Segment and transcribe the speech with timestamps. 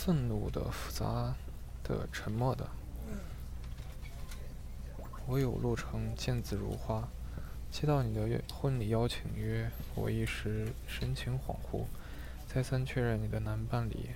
[0.00, 1.34] 愤怒的、复杂
[1.82, 2.64] 的、沉默的。
[5.26, 7.08] 我有路程，见字如花。
[7.68, 11.82] 接到你的婚礼邀请约，我一时神情恍惚。
[12.46, 14.10] 再三确认你的男伴里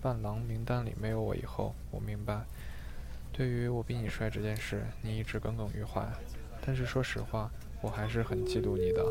[0.00, 2.44] 伴郎名单里没有我以后，我明白，
[3.32, 6.08] 对于我比你帅这件事，你一直耿耿于怀。
[6.64, 7.50] 但是说实话，
[7.82, 9.04] 我还是很嫉妒你的。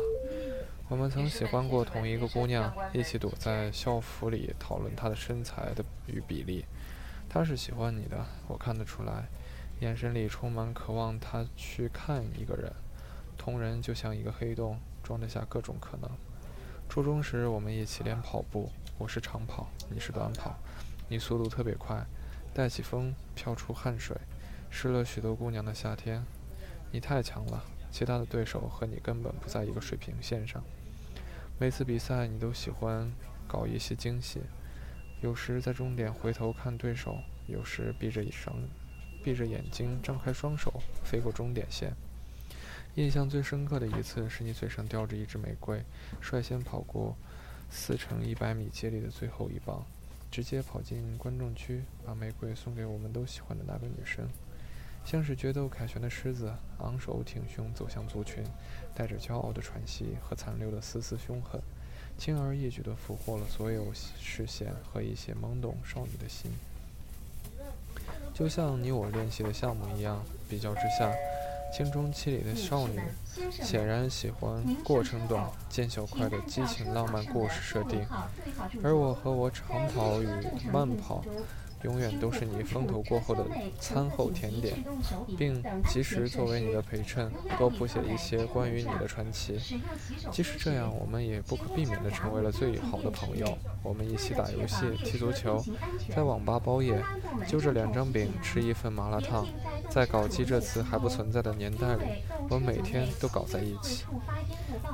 [0.90, 6.64] 我们曾喜欢过同一个姑娘，一起躲在校服里讨论她的身材的与比例。
[7.28, 9.28] 她是喜欢你的，我看得出来，
[9.78, 11.16] 眼神里充满渴望。
[11.20, 12.72] 她去看一个人。
[13.38, 16.10] 同人就像一个黑洞，装得下各种可能。
[16.88, 20.58] 初中时，我们一起练跑步，我是长跑，你是短跑。
[21.08, 22.04] 你速度特别快，
[22.52, 24.16] 带起风飘出汗水，
[24.68, 26.24] 湿了许多姑娘的夏天。
[26.90, 27.62] 你太强了，
[27.92, 30.60] 其他的对手和你根本不在一个水平线上。
[31.60, 33.12] 每次比赛，你都喜欢
[33.46, 34.40] 搞一些惊喜，
[35.20, 38.56] 有时在终点回头看对手，有时闭着双
[39.22, 40.72] 闭着眼睛张开双手
[41.04, 41.92] 飞过终点线。
[42.94, 45.84] 印象最深刻的一次是你嘴上叼着一支玫瑰，
[46.22, 47.14] 率先跑过
[47.68, 49.84] 四乘一百米接力的最后一棒，
[50.30, 54.26] 直接跑进观众区，把玫瑰送给我们都喜欢的那个女生，
[55.04, 58.44] 像是决斗凯旋的狮子，昂首挺胸走向族群，
[58.94, 61.60] 带着骄傲的喘息和残留的丝丝凶狠，
[62.16, 66.52] 轻而易举地俘获了所有视线和一些懵懂少女的心，
[68.32, 71.12] 就像你我练习的项目一样，比较之下。
[71.72, 73.00] 青春期里的少女
[73.48, 78.04] 显然喜欢过程短、见效快的激情浪漫故事设定，
[78.82, 80.26] 而我和我长跑与
[80.72, 81.24] 慢跑。
[81.82, 83.44] 永远都是你风头过后的
[83.78, 84.74] 餐后甜点，
[85.38, 89.58] 并及时作为你的陪衬，多谱写一些关于你的传奇。
[90.30, 93.56] 即使这样，我们也不可避免地成为了最好的朋友。
[93.82, 95.64] 我们一起打游戏、踢足球，
[96.14, 97.02] 在网吧包夜，
[97.46, 99.46] 就着两张饼吃一份麻辣烫。
[99.90, 102.04] 在搞基这词还不存在的年代里，
[102.48, 104.04] 我每天都搞在一起。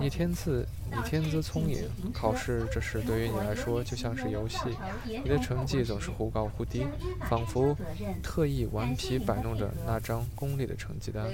[0.01, 4.59] 你天资，你天资聪颖，考试这事对于你来说就像是游戏，
[5.05, 6.87] 你的成绩总是忽高忽低。
[7.29, 7.77] 仿佛
[8.23, 11.27] 特意顽皮摆弄着那张功利的成绩单，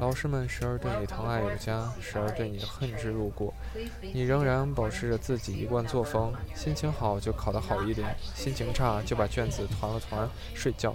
[0.00, 3.52] 老师们时而对你疼爱有加，时而对你恨之入骨，
[4.00, 10.94] 你仍然保持着自己一贯作风，心情好就考得好一点，心情差就把卷子团了团睡觉。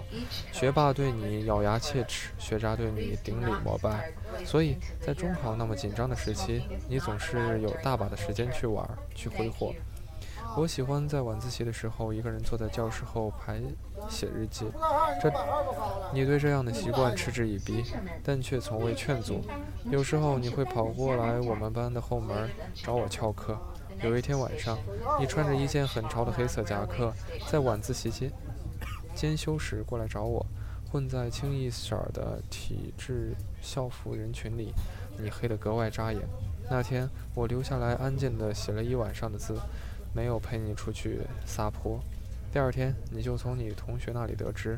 [0.52, 4.12] 学霸对你咬牙切切齿，学渣对你顶礼膜拜。
[4.44, 9.74] 所以在中考那么紧张的时期，你总是有大把的时间去玩，去挥霍。
[10.56, 13.60] 我喜欢在晚自习的时候一个人坐在教室后排
[14.08, 14.66] 写日记。
[15.20, 15.32] 这，
[16.12, 17.84] 你对这样的习惯嗤之以鼻，
[18.22, 19.40] 但却从未劝阻。
[19.84, 23.58] 有时候你会跑过来我们班的后门找我翘课。
[24.02, 24.78] 有一天晚上，
[25.18, 27.12] 你穿着一件很潮的黑色夹克，
[27.50, 28.32] 在晚自习间
[29.14, 30.44] 兼修时过来找我，
[30.90, 34.72] 混在清一色的体制校服人群里，
[35.18, 36.20] 你黑得格外扎眼。
[36.68, 39.56] 那天我留下来安静地写了一晚上的字。
[40.12, 42.00] 没有陪你出去撒泼，
[42.52, 44.76] 第二天你就从你同学那里得知，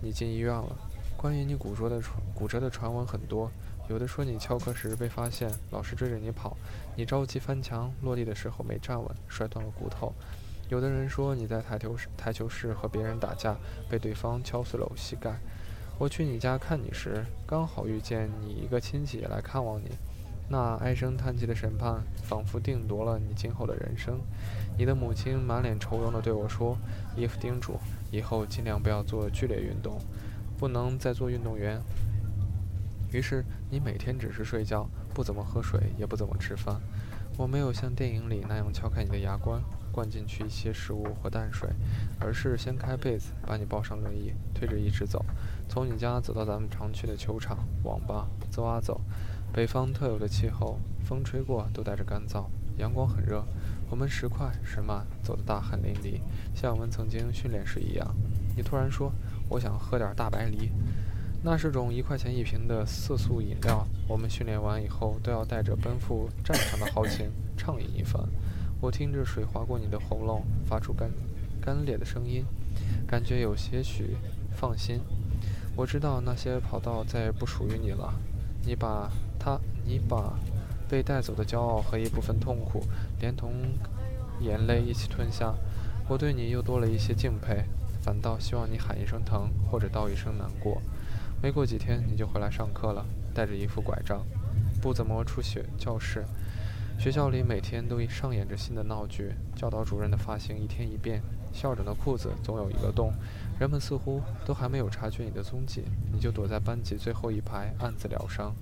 [0.00, 0.76] 你进医院了。
[1.16, 3.48] 关于你骨折的传骨折的传闻很多，
[3.88, 6.56] 有的说你翘课时被发现，老师追着你跑，
[6.96, 10.12] 你着急翻墙，落地的时候没站稳，摔断了骨头；
[10.72, 13.54] 有的人说你在台球室台球室和别人打架，
[13.90, 15.38] 被对方敲碎了膝盖。
[15.98, 19.90] 我去你家看你时，刚好遇见你一个亲戚来看望你。
[20.48, 24.18] 那唉声叹气的审判，仿佛定夺了你今后的人生。
[24.78, 26.78] 你的母亲满脸愁容地对我说
[27.14, 27.78] ：“伊夫叮嘱，
[28.10, 29.98] 以后尽量不要做剧烈运动，
[30.56, 31.82] 不能再做运动员。”
[33.12, 36.80] 于是你每天只是睡觉，不怎么喝水，也不怎么吃饭。
[37.36, 41.68] 我没有像电影里那样敲开你的牙关，灌进去一些食物或淡水，
[42.18, 45.24] 而是掀开被子，把你抱上轮椅，推着一直走，
[45.68, 49.00] 从你家走到咱们常去的球场、网吧，走啊走。
[49.52, 52.46] 北方特有的气候，风吹过都带着干燥，
[52.78, 53.44] 阳光很热。
[53.90, 56.18] 我们时快时慢，走得大汗淋漓，
[56.54, 58.14] 像我们曾经训练时一样。
[58.56, 59.12] 你突然说
[59.50, 60.70] ：“我想喝点大白梨。”
[61.44, 63.86] 那是种一块钱一瓶的色素饮料。
[64.08, 68.22] 我们训练完以后都要带着奔赴战场的豪情畅饮一番。
[68.82, 71.08] 我听着水划过你的喉咙，发出干
[71.60, 72.44] 干裂的声音，
[73.06, 74.16] 感觉有些许
[74.50, 75.00] 放心。
[75.76, 78.12] 我知道那些跑道再也不属于你了。
[78.66, 79.08] 你把。
[79.44, 80.38] 他，你把
[80.88, 82.84] 被带走的骄傲和一部分痛苦，
[83.18, 83.52] 连同
[84.40, 85.52] 眼泪一起吞下。
[86.08, 87.64] 我对你又多了一些敬佩，
[88.00, 90.80] 反倒希望你喊一声疼，或者道一声难过。
[91.42, 94.24] 没过几天，你就回来上课了，带着一副拐杖，
[94.80, 96.24] 不怎么出学教室。
[97.02, 101.20] 学校里每天都上演着新的闹剧，教导主任的发型一天一变，
[101.52, 103.12] 校长的裤子总有一个洞，
[103.58, 105.82] 人们似乎都还没有察觉你的踪迹，
[106.12, 108.54] 你就躲在班级最后一排暗自疗伤。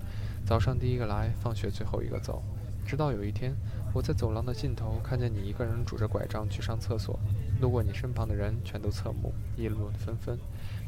[0.43, 2.41] 早上第一个来，放学最后一个走。
[2.83, 3.53] 直到有一天，
[3.93, 7.19] 我在走廊的尽头看见你一个人拄着拐杖去上厕所，
[7.61, 10.35] 路过你身旁的人全都侧目，议论纷纷。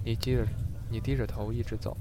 [0.03, 0.47] 你低着，
[0.89, 1.95] 你低着头一直走。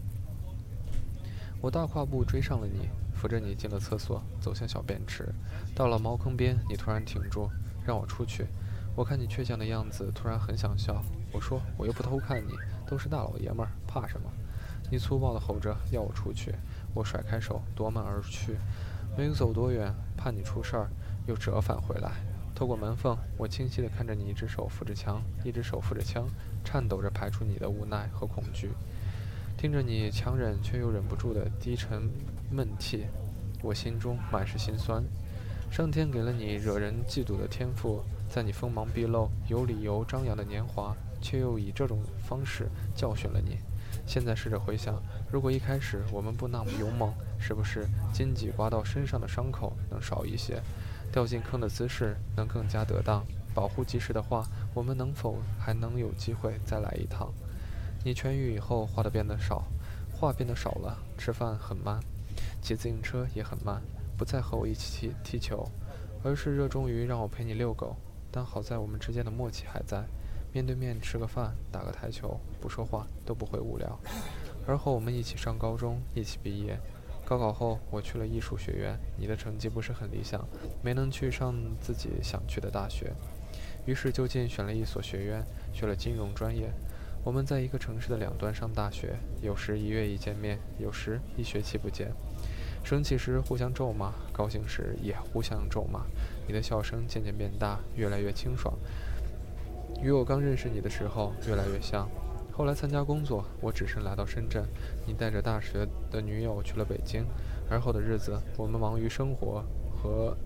[1.61, 2.89] 我大跨步追上了你，
[3.23, 5.33] 扶着你进了厕所，走向小便池。
[5.77, 7.49] 到了茅坑边，你突然停住，
[7.87, 8.47] 让我出去。
[8.97, 11.01] 我看你倔强的样子，突然很想笑。
[11.31, 12.51] 我说：“我又不偷看你，
[12.85, 14.29] 都是大老爷们儿，怕什么？”
[14.91, 16.53] 你粗暴地吼着要我出去，
[16.95, 18.57] 我甩开手，夺门而去。
[19.17, 20.89] 没有走多远，怕你出事儿，
[21.29, 22.11] 又折返回来。
[22.57, 26.29] 透过门缝，我清晰地看着你一只手扶着墙，一只手扶着枪，
[26.65, 28.73] 颤抖着排出你的无奈和恐惧。
[29.57, 32.11] 听着你强忍却又忍不住的低沉
[32.53, 33.07] 闷气，
[33.63, 35.03] 我心中满是心酸。
[35.71, 43.57] 上天给了你惹人嫉妒的天赋，在你锋芒毕露、有理由张扬的年华，却又以这种方式教训了你。
[44.07, 47.11] 现在试着回想，如果一开始我们不那么勇猛，
[47.41, 50.61] 是不是荆棘刮到身上的伤口能少一些，
[51.11, 53.25] 掉进坑的姿势能更加得当？
[53.55, 57.33] 保护及时的话，我们能否还能有机会再来一趟？
[58.05, 59.65] 你痊愈以后，话的变得少，
[60.11, 60.99] 话变得少了。
[61.17, 62.01] 吃饭很慢，
[62.63, 63.83] 骑自行车也很慢，
[64.17, 65.69] 不再和我一起踢踢球，
[66.23, 67.97] 而是热衷于让我陪你遛狗。
[68.31, 70.05] 但好在我们之间的默契还在，
[70.53, 73.99] 面对面吃个饭，打个台球，不说话都不会无聊。
[74.67, 76.79] 而后我们一起上高中，一起毕业。
[77.25, 80.47] 高考后，我去了艺术学院，你的成绩不是很理想，
[80.83, 83.13] 没能去上自己想去的大学，
[83.87, 86.71] 于是就近选了一所学院，学了金融专业。
[87.25, 92.13] 我们在一个城市的两端上大学，有时一月一见面，有时一学期不见。
[92.85, 96.01] 生气时互相咒骂，高兴时也互相咒骂。
[96.47, 98.75] 你的笑声渐渐变大，越来越清爽，
[100.03, 102.09] 与我刚认识你的时候越来越像。
[102.51, 104.65] 后来参加工作，我只身来到深圳，
[105.07, 107.25] 你带着大学的女友去了北京。
[107.71, 109.65] 而后的日子，我们忙于生活
[109.97, 110.37] 和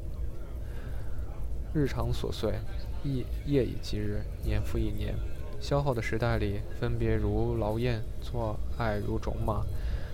[1.74, 2.54] 日常琐碎，
[3.02, 5.16] 一夜以继日，年复一年。
[5.58, 9.64] 消耗的时代里，分别如劳燕，做爱如种马。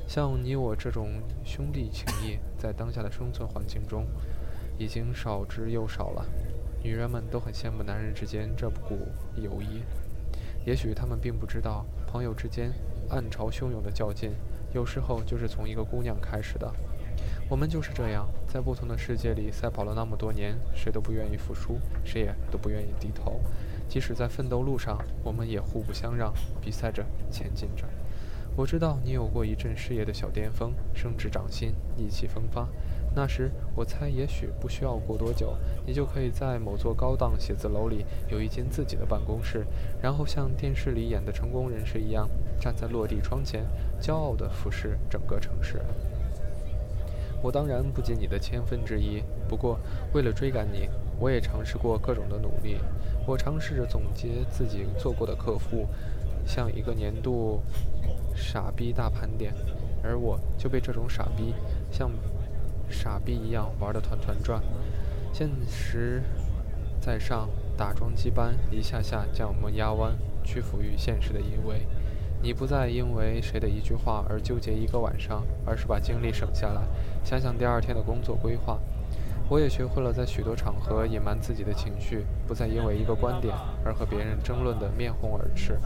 [0.06, 1.08] 像你我这种
[1.44, 4.06] 兄弟情谊，在当下的生存环境中，
[4.78, 6.26] 已经少之又少了。
[6.82, 8.98] 女人们都很羡慕男人之间这股
[9.36, 9.82] 友谊，
[10.66, 12.72] 也许他们并不知道，朋友之间
[13.08, 14.32] 暗潮汹涌的较劲，
[14.74, 16.70] 有时候就是从一个姑娘开始的。
[17.48, 23.40] 我们就是这样，在不同的世界里赛跑了那么多年，谁都不愿意服输，谁也都不愿意低头。
[23.88, 27.86] 即使在奋斗路上，我们也互不相让，比赛着前进着。
[28.54, 32.68] 我知道你有过一阵事业的小巅峰，升职涨薪，意气风发。
[33.14, 35.56] 那时，我猜也许不需要过多久，
[35.86, 39.64] 你就可以在某座高档写字楼里有一间自己的办公室，
[40.02, 42.28] 然后像电视里演的成功人士一样，
[42.60, 43.64] 站在落地窗前，
[44.00, 45.80] 骄傲地俯视整个城市。
[47.42, 49.78] 我当然不及你的千分之一，不过
[50.12, 50.88] 为了追赶你，
[51.18, 52.76] 我也尝试过各种的努力。
[53.24, 55.86] 我尝试着总结自己做过的客户，
[56.46, 57.62] 像一个年度
[58.34, 59.52] 傻逼大盘点，
[60.02, 61.54] 而我就被这种傻逼
[61.90, 62.10] 像
[62.88, 64.62] 傻逼一样玩得团团转。
[65.32, 66.22] 现实
[67.00, 70.14] 在上，打桩机般一下下将我们压弯，
[70.44, 71.86] 屈服于现实的淫威。
[72.42, 76.82] 你不再因为谁的一句话而纠结一个晚上，而是把精力省下来，
[77.24, 78.78] 想想第二天的工作规划。
[79.48, 85.78] 我也学会了在许多场合隐瞒自己的情绪，不再因为一个观点而和别人争论得面红耳赤。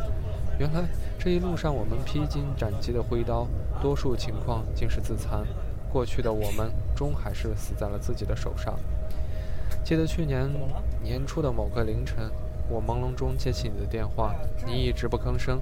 [0.59, 0.85] 原来
[1.19, 3.47] 这一路上我们披荆斩棘的挥刀，
[3.83, 5.45] 多数情况竟是自残。
[5.93, 8.75] 过去的我们终还是死在了自己的手上。
[9.85, 10.51] 记得去年
[11.03, 12.31] 年初的某个凌晨，
[12.69, 14.35] 我朦胧中接起你的电话，
[14.67, 15.61] 你一直不吭声，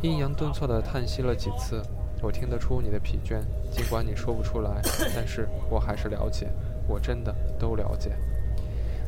[0.00, 1.82] 阴阳顿挫地叹息了几次。
[2.22, 4.80] 我听得出你的疲倦，尽管你说不出来，
[5.14, 6.48] 但是我还是了解。
[6.86, 8.12] 我真的都了解。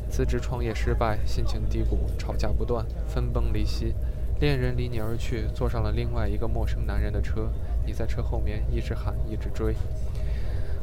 [0.09, 3.93] 辞职创业失败，心情低谷，吵架不断，分崩离析，
[4.39, 7.49] 恋人离你而去，坐上了另外一个陌生男人的车。
[7.85, 9.73] 你在车后面一直喊，一直追，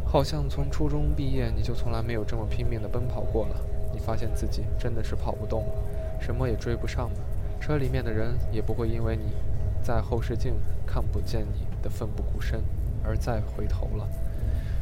[0.06, 3.56] 好像从初中毕业你就从来没有这么拼命地奔跑过了。
[3.92, 5.74] 你发现自己真的是跑不动了，
[6.18, 7.16] 什么也追不上了。
[7.60, 9.32] 车里面的人也不会因为你
[9.82, 10.54] 在后视镜
[10.86, 12.62] 看不见你的奋不顾身
[13.04, 14.08] 而再回头了。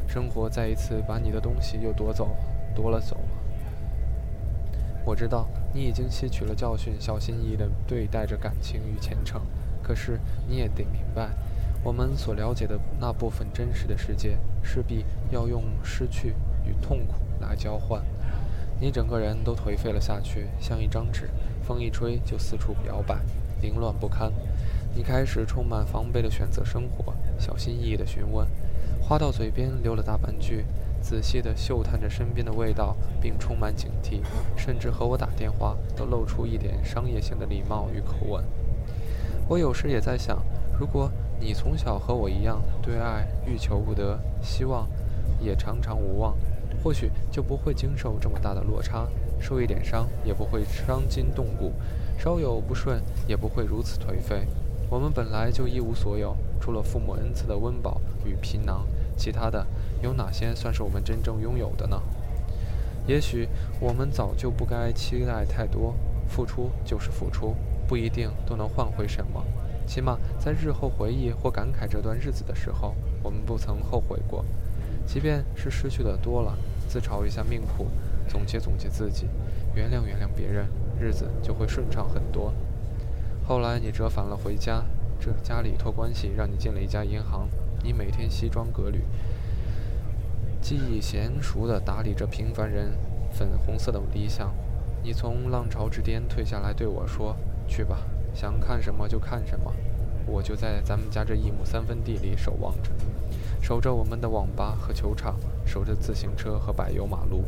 [0.06, 2.36] 生活再一次把你的东西又夺走，
[2.74, 3.49] 夺了走了。
[5.04, 9.40] 我知道你已经吸取了教训，小心翼翼地对待着感情与前程。
[9.82, 11.30] 可是你也得明白，
[11.82, 18.02] 我们所了解的那部分真实的世界，势必要用失去与痛苦来交换。
[18.78, 21.28] 你整个人都颓废了下去，像一张纸，
[21.62, 23.18] 风一吹就四处摇摆，
[23.60, 24.32] 凌乱不堪。
[24.94, 28.46] 你开始充满防备地选择生活，小心翼翼地询问，
[29.00, 30.64] 话到嘴边留了大半句，
[31.00, 34.20] 仔细地嗅探着身边的味道，并充满警惕，
[34.56, 38.44] 甚至和我打电话都露出一点商业性的礼貌与口吻。
[39.48, 40.42] 我有时也在想，
[40.78, 44.88] 如果你从小和我一样对爱欲求不得，希望
[45.40, 46.36] 也常常无望。
[46.82, 49.06] 或许就不会经受这么大的落差，
[49.40, 51.72] 受一点伤也不会伤筋动骨，
[52.18, 54.46] 稍有不顺也不会如此颓废。
[54.88, 59.66] 我们本来就一无所有，除了父母恩赐的温饱与皮囊，其他的
[60.02, 62.00] 有哪些算是我们真正拥有的呢？
[63.06, 63.48] 也许
[63.80, 65.94] 我们早就不该期待太多，
[66.28, 67.54] 付出就是付出，
[67.88, 69.44] 不一定都能换回什么。
[69.86, 74.44] 起码在日后回忆或感慨这段日子的时候，我们不曾后悔过。
[75.06, 77.88] 即便是失去的多了，自嘲一下命苦，
[78.28, 79.26] 总结总结自己，
[79.74, 80.66] 原谅原谅别人，
[81.00, 82.54] 日子就会顺畅很多。
[83.44, 84.84] 后来你折返了回家，
[85.18, 87.48] 这家里托关系让你进了一家银行，
[87.82, 89.02] 你每天西装革履，
[90.60, 92.92] 技艺娴熟地打理着平凡人
[93.32, 94.52] 粉红色的理想。
[95.02, 97.34] 你从浪潮之巅退下来对我说
[97.66, 97.98] ：“去吧，
[98.34, 99.72] 想看什么就看什么。”
[100.26, 102.90] 我就在咱们家这一亩三分地里守望着。
[103.60, 107.44] 守着我们的网吧和球场，守着自行车和柏油马路。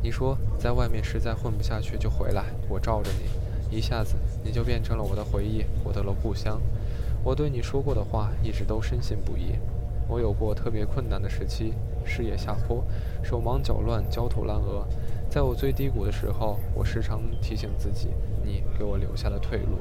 [0.00, 4.14] 你说在外面实在混不下去就回来，我罩着你，一下子
[4.44, 6.60] 你就变成了我的回忆，我的了故乡。
[7.24, 9.56] 我对你说过的话一直都深信不疑。
[10.08, 11.72] 我有过特别困难的时期，
[12.04, 12.84] 事业下坡，
[13.22, 14.86] 手忙脚乱，焦头烂额。
[15.30, 18.08] 在我最低谷的时候，我时常提醒自己，
[18.44, 19.78] 你给我留下了退路。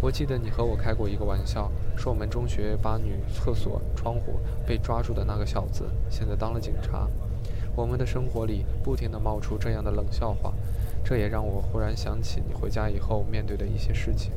[0.00, 7.08] 我记得你和我开过一个玩笑，说我们中学把女厕所窗户被抓住的那个小子，现在当了警察。
[7.76, 10.52] 我们的生活里不停地冒出这样的冷笑话，
[11.04, 14.32] 这也让我忽然想起你回家以后面对的一些事情。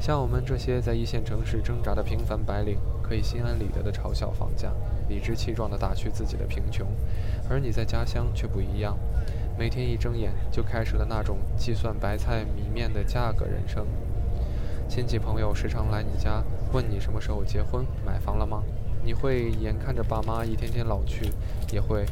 [0.00, 4.72] 像我们这些在一线城市挣扎的平凡白领，可以心安理得地嘲笑房价，
[5.08, 6.86] 理直气壮地打趣自己的贫穷，
[7.48, 8.96] 而你在家乡却不一样，
[9.58, 13.86] 每天一睁眼就开始了那种计算白菜米面的价格人生。
[14.88, 18.62] 亲戚朋友时常来你家，问你什么时候结婚、买房了吗？
[19.04, 21.32] 你会眼看着爸妈一天天老去，
[21.72, 22.04] 也会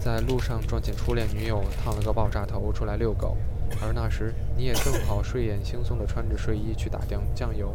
[0.00, 3.36] 在路上撞见初恋女友烫了个爆炸头出来遛狗，
[3.82, 7.74] 而那时你也正好睡眼惺忪地穿着睡衣去打酱酱油。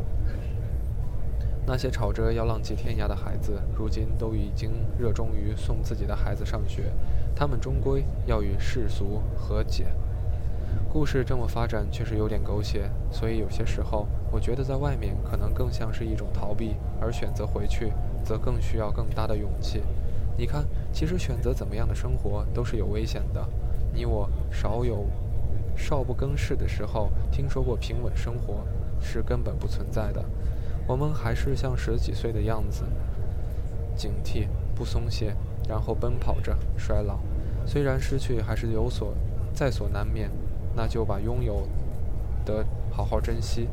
[1.65, 6.91] 那些吵着要浪迹天涯的孩子，如今都已经热衷于送自己的孩子上学，
[7.33, 9.88] 他们终归要与世俗和解。
[10.91, 17.93] 故事这么发展确实有点狗血，所以有些时候我觉得在外面可能更像是一种逃避，而选择回去
[18.25, 19.81] 则更需要更大的勇气。
[20.38, 23.47] 你看，其实选择怎么样的生活都是有危险的。
[23.93, 25.05] 你我少有
[25.75, 28.65] 少不更事的时候听说过平稳生活
[29.01, 30.24] 是根本不存在的。
[30.88, 32.84] 我们还是像十几岁的样子，
[33.96, 35.36] 警惕不松懈，
[35.68, 37.20] 然后奔跑着衰老。
[37.65, 39.13] 虽然失去还是有所
[39.53, 40.30] 在所难免。
[40.75, 41.68] 那就把拥有
[42.46, 43.68] 的好好珍惜，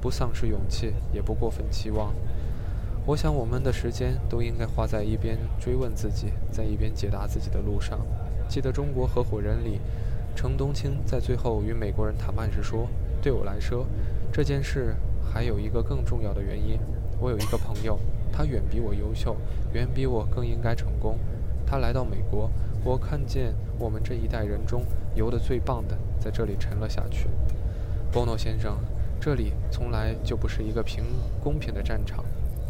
[0.00, 2.14] 不丧失勇气，也不过分期望。
[3.04, 7.98] 我想，我们的时间都应该花在一边追问自己，在一边解答自己的路上。
[8.48, 9.80] 记得《中国合伙人》里，
[10.34, 12.88] 程东青在最后与美国人谈判时说
[13.22, 13.86] ：“对我来说，
[14.32, 16.78] 这件事还有一个更重要的原因。
[17.20, 17.98] 我有一个朋友，
[18.32, 19.36] 他远比我优秀，
[19.72, 21.18] 远比我更应该成功。
[21.66, 22.50] 他来到美国。”
[22.86, 27.30] 我看见我们这一代人中游得最棒的，在这里沉了下去。
[28.12, 28.76] 波诺先生，
[29.18, 31.02] 这里从来就不是一个平
[31.42, 32.22] 公平的战场。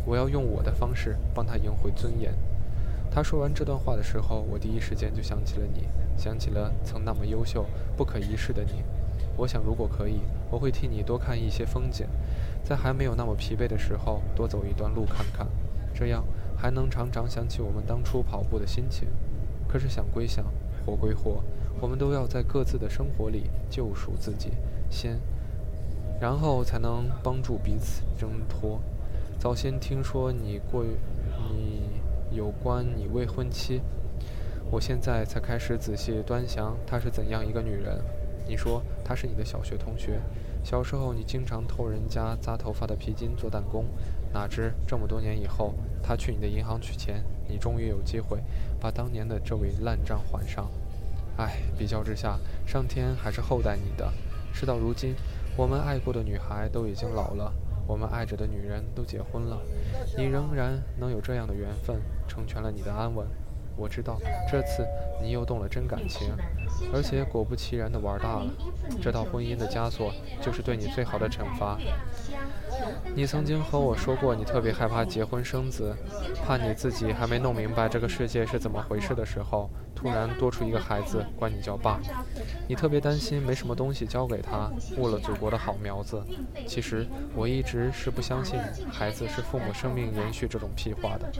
[0.06, 2.32] 我要用我的方式帮他赢回尊严。
[3.10, 7.66] 他说完这段话的时候，我第一时间就想起了你，想起了曾那么优秀、
[7.96, 8.82] 不可一世的你。
[9.36, 12.06] 我想，如果可以，我会替你多看一些风景，
[12.62, 15.46] 在还没有那么疲惫的时候，多走一段路看看，
[15.92, 16.24] 这样
[16.56, 19.08] 还能常常想起我们当初跑步的心情。
[19.68, 20.44] 可是想归想，
[20.86, 21.42] 活归活，
[21.80, 24.52] 我们都要在各自的生活里救赎自己，
[24.88, 25.18] 先，
[26.20, 28.80] 然后才能帮助彼此挣脱。
[29.36, 30.84] 早先听说你过，
[31.50, 31.82] 你
[32.30, 33.80] 有关你未婚妻，
[34.74, 37.96] 我现在才开始仔细端详她是怎样一个女人。
[38.44, 40.20] 你说她是你的小学同学，
[40.64, 43.84] 小时候你经常偷人家扎头发的皮筋做弹弓，
[44.32, 47.22] 哪知这么多年以后，她去你的银行取钱。
[47.48, 48.42] 你终于有机会
[48.80, 50.68] 把当年的这位烂账还上，
[51.36, 54.12] 唉，比较之下，上天还是厚待你的。
[54.52, 55.14] 事到如今，
[55.56, 57.52] 我们爱过的女孩都已经老了，
[57.86, 59.62] 我们爱着的女人都结婚了，
[60.18, 63.24] 你仍然能有这样的缘分，成全了你的安稳。
[63.76, 64.18] 我知道
[64.50, 64.86] 这次
[65.20, 66.28] 你又动了真感情，
[66.92, 68.46] 而且果不其然的玩大了。
[69.02, 71.78] 这套婚姻的枷锁就是对你最好的惩罚。
[73.14, 75.94] 你曾经和我说过，你特别害怕结婚生子，
[76.44, 79.70] 怕你自己还没弄明白这个世界是怎么回事的时候，
[80.04, 81.98] 突然多出一个孩子管你叫爸。
[82.68, 86.22] 你特别担心没什么东西教给他，误了祖国的好苗子。
[86.66, 88.60] 其实我一直是不相信
[88.92, 91.32] 孩子是父母生命延续这种屁话的。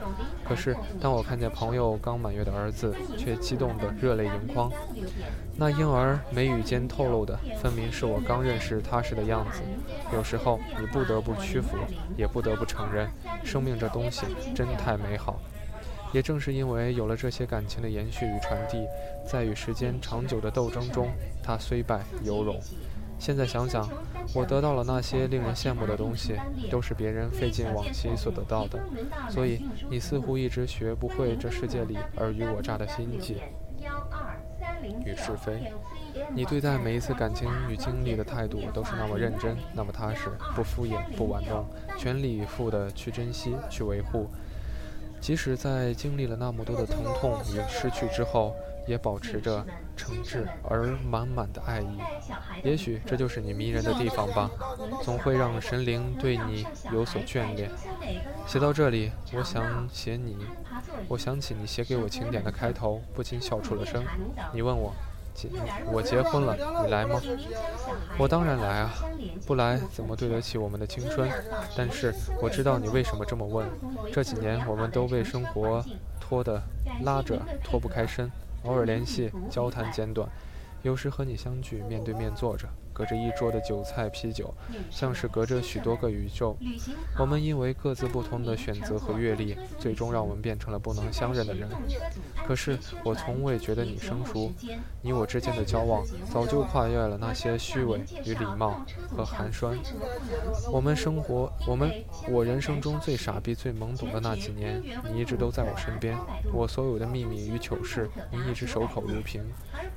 [0.43, 4.71] 可是当我看见朋友刚满月的儿子，却激动得热泪盈眶。
[5.55, 9.61] 那婴儿眉宇间透露的，分明是我刚认识他时的样子。
[10.11, 11.77] 有时候你不得不屈服，
[12.17, 13.07] 也不得不承认，
[13.43, 15.39] 生命这东西真太美好。
[16.15, 18.87] 也正是因为有了这些感情的延续与传递，
[19.27, 21.09] 在与时间长久的斗争中，
[21.43, 22.57] 它虽败犹荣。
[23.19, 23.85] 现在想想，
[24.33, 26.37] 我得到了那些令人羡慕的东西，
[26.71, 28.79] 都是别人费尽往昔所得到的。
[29.29, 33.41] 所以你似乎一直学不会这世界里尔虞我诈的心计。
[35.03, 35.69] 与是非，
[36.33, 41.65] 你对待每一次感情与经历的态度都是那么认真，那么踏实，不敷衍，不玩弄，
[41.97, 44.29] 全力以赴地去珍惜，去维护。
[45.25, 48.55] 即使在经历了那么多的疼痛与失去之后，
[48.85, 49.65] 也保持着
[49.97, 51.97] 诚挚而满满的爱意。
[52.63, 54.51] 也许这就是你迷人的地方吧，
[55.01, 57.71] 总会让神灵对你有所眷恋。
[58.45, 60.37] 写到这里，我想写你。
[61.07, 64.03] 我想起你写给我请柬的开头，不禁笑出了声。
[64.53, 64.93] 你问我，
[65.35, 65.49] 结
[65.91, 67.21] 我结婚了，你来吗？
[68.17, 68.93] 我当然来啊，
[69.45, 71.29] 不来怎么对得起我们的青春？
[71.75, 73.67] 但是我知道你为什么这么问。
[74.13, 75.83] 这几年我们都被生活
[76.19, 76.61] 拖的
[77.03, 78.31] 拉着脱不开身，
[78.63, 80.27] 偶尔联系，交谈简短，
[80.81, 82.67] 有时和你相聚，面对面坐着。
[82.95, 84.53] 隔着一桌的酒菜啤酒，
[84.89, 86.57] 像是隔着许多个宇宙。
[87.19, 91.67] 我们因为各自不同的选择和阅历，最终让我们变成了不能相认的人。
[92.47, 94.49] 可是我从未觉得你生疏，
[95.01, 99.77] 你我之间的交往早就跨越了那些虚伪与礼貌和寒酸。
[100.71, 101.91] 我们生活，我们
[102.29, 106.17] 我人生中最傻逼、最懵懂的那几年，你一直都在我身边。
[106.53, 109.43] 我所有的秘密与糗事，你一直守口如瓶。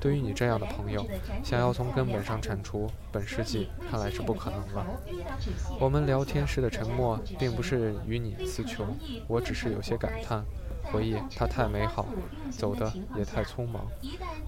[0.01, 1.05] 对于你这样的朋友，
[1.45, 2.88] 想要从根本上铲除。
[3.11, 4.85] 本世纪看来是不可能了。
[5.79, 8.95] 我们聊天时的沉默，并不是与你词穷，
[9.27, 10.43] 我只是有些感叹。
[10.91, 12.07] 回忆它太美好，
[12.49, 13.85] 走的也太匆忙。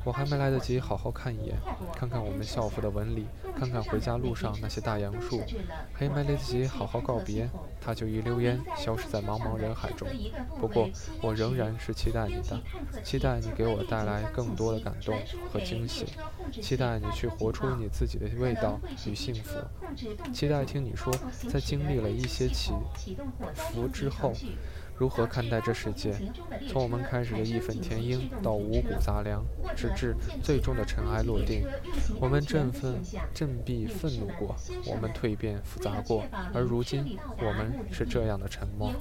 [0.04, 1.56] 我还没来得及好好看一眼，
[1.95, 5.41] 看看我们校服的纹理，看看回家路上那些大杨树，
[5.93, 7.47] 还没来得及好好告别，
[7.80, 10.08] 它就一溜烟消失在茫茫人海中。
[10.60, 10.89] 不过，
[11.21, 12.60] 我仍然是期待你的，
[13.04, 15.15] 期待你给我带来更多的感动
[15.51, 16.08] 和惊喜，
[16.51, 19.59] 期待你去活出你自己的味道与幸福，
[20.33, 21.13] 期待听你说，
[21.49, 22.73] 在经历了一些起
[23.55, 24.33] 伏之后。
[24.97, 26.13] 如何看待这世界？
[26.69, 29.43] 从我们开始的义愤填膺，到五谷杂粮，
[29.75, 31.65] 直至最终的尘埃落定。
[32.19, 33.01] 我们振奋、
[33.33, 38.93] 振臂、愤怒过，我们蜕变、复杂过，而如今，我们是这样的沉默。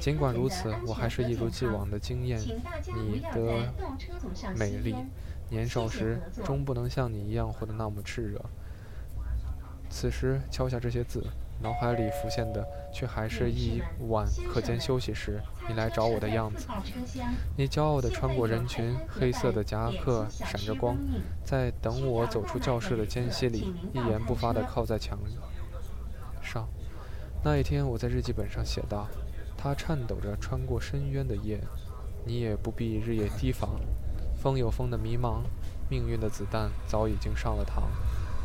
[0.00, 3.70] 尽管如此，我还是一如既往的惊艳你的
[4.56, 4.94] 美丽。
[5.48, 8.40] 年少时，终不能像你一样活得那么炽热。
[9.90, 11.24] 此时，敲下这些字。
[11.60, 16.68] 脑海里浮现的，却还是一晚课间休息时你来找我的样子。
[17.56, 20.96] 你骄傲地穿过人群，黑色的夹克闪着光，
[21.44, 25.18] 在等我走出教室的间隙里，一言不发地靠在墙
[26.40, 26.68] 上。
[27.42, 29.08] 那一天，我在日记本上写道
[29.58, 31.60] ：“他颤抖着穿过深渊的夜，
[32.24, 33.80] 你也不必日夜提防。
[34.38, 35.42] 风有风的迷茫，
[35.90, 37.82] 命运的子弹早已经上了膛。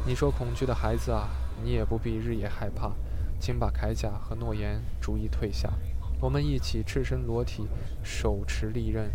[0.06, 1.29] 你说恐惧的孩子啊。”
[1.63, 2.91] 你也不必日夜害怕，
[3.39, 5.71] 请把铠甲和诺言逐一退下。
[6.19, 7.67] 我们一起赤身裸体，
[8.01, 9.13] 手持利刃，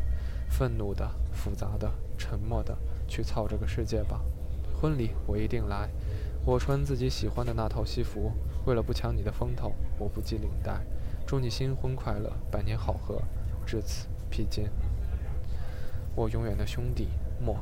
[0.49, 4.21] 愤怒的、复杂的、沉默的，去操这个世界吧。
[4.81, 5.91] 婚礼我一定来，
[6.45, 8.33] 我穿自己喜欢的那套西服。
[8.65, 10.87] 为了不抢你的风头，我不系领带。
[11.27, 13.21] 祝你新婚快乐，百年好合。
[13.67, 14.71] 至此，披肩。
[16.19, 17.07] 我永远的兄弟，
[17.41, 17.57] 莫。